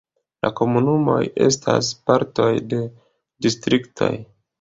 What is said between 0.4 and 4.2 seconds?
Komunumoj estas partoj de distriktoj.